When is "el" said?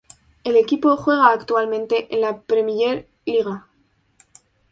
0.43-0.55